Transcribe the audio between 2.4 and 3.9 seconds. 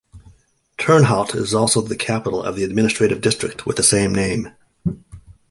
of the administrative district with the